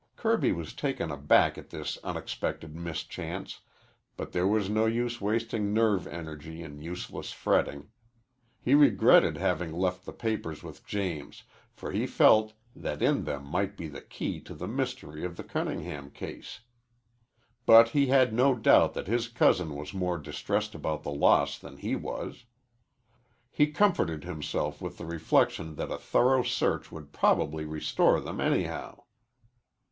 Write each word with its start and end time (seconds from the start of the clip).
Kirby 0.15 0.51
was 0.51 0.73
taken 0.73 1.11
aback 1.11 1.59
at 1.59 1.69
this 1.69 1.99
unexpected 2.03 2.75
mischance, 2.75 3.61
but 4.17 4.31
there 4.31 4.47
was 4.47 4.67
no 4.67 4.87
use 4.87 5.21
wasting 5.21 5.75
nerve 5.75 6.07
energy 6.07 6.63
in 6.63 6.81
useless 6.81 7.31
fretting. 7.31 7.91
He 8.59 8.73
regretted 8.73 9.37
having 9.37 9.71
left 9.71 10.07
the 10.07 10.11
papers 10.11 10.63
with 10.63 10.87
James, 10.87 11.43
for 11.71 11.91
he 11.91 12.07
felt 12.07 12.53
that 12.75 13.03
in 13.03 13.25
them 13.25 13.45
might 13.45 13.77
be 13.77 13.87
the 13.87 14.01
key 14.01 14.41
to 14.41 14.55
the 14.55 14.67
mystery 14.67 15.23
of 15.23 15.35
the 15.37 15.43
Cunningham 15.43 16.09
case. 16.09 16.61
But 17.67 17.89
he 17.89 18.07
had 18.07 18.33
no 18.33 18.55
doubt 18.55 18.95
that 18.95 19.05
his 19.05 19.27
cousin 19.27 19.75
was 19.75 19.93
more 19.93 20.17
distressed 20.17 20.73
about 20.73 21.03
the 21.03 21.11
loss 21.13 21.59
than 21.59 21.77
he 21.77 21.95
was. 21.95 22.45
He 23.51 23.67
comforted 23.67 24.23
himself 24.23 24.81
with 24.81 24.97
the 24.97 25.05
reflection 25.05 25.75
that 25.75 25.91
a 25.91 25.99
thorough 25.99 26.41
search 26.41 26.91
would 26.91 27.13
probably 27.13 27.65
restore 27.65 28.19
them, 28.19 28.41
anyhow. 28.41 29.03